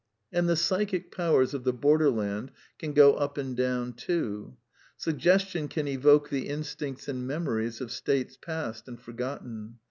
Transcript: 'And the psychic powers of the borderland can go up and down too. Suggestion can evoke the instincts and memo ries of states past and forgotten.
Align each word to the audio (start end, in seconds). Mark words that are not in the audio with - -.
'And 0.33 0.49
the 0.49 0.55
psychic 0.55 1.11
powers 1.11 1.53
of 1.53 1.63
the 1.63 1.71
borderland 1.73 2.49
can 2.79 2.93
go 2.93 3.13
up 3.13 3.37
and 3.37 3.55
down 3.55 3.93
too. 3.93 4.57
Suggestion 4.97 5.67
can 5.67 5.87
evoke 5.87 6.29
the 6.31 6.47
instincts 6.49 7.07
and 7.07 7.27
memo 7.27 7.51
ries 7.51 7.81
of 7.81 7.91
states 7.91 8.35
past 8.35 8.87
and 8.87 8.99
forgotten. 8.99 9.77